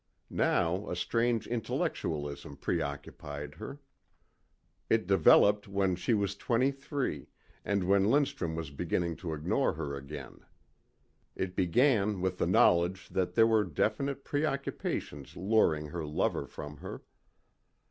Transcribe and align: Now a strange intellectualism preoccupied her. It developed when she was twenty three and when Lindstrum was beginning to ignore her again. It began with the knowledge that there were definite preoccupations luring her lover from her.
Now 0.31 0.89
a 0.89 0.95
strange 0.95 1.45
intellectualism 1.45 2.57
preoccupied 2.57 3.53
her. 3.53 3.79
It 4.89 5.05
developed 5.05 5.67
when 5.67 5.95
she 5.95 6.15
was 6.15 6.35
twenty 6.35 6.71
three 6.71 7.27
and 7.63 7.83
when 7.83 8.05
Lindstrum 8.05 8.55
was 8.55 8.71
beginning 8.71 9.15
to 9.17 9.31
ignore 9.35 9.73
her 9.73 9.93
again. 9.95 10.39
It 11.35 11.55
began 11.55 12.19
with 12.19 12.39
the 12.39 12.47
knowledge 12.47 13.09
that 13.09 13.35
there 13.35 13.45
were 13.45 13.63
definite 13.63 14.23
preoccupations 14.23 15.35
luring 15.37 15.89
her 15.89 16.03
lover 16.03 16.47
from 16.47 16.77
her. 16.77 17.03